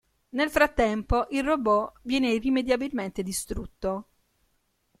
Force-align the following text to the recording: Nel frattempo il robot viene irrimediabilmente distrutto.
Nel 0.29 0.49
frattempo 0.49 1.27
il 1.29 1.43
robot 1.43 1.99
viene 2.01 2.31
irrimediabilmente 2.31 3.21
distrutto. 3.21 4.07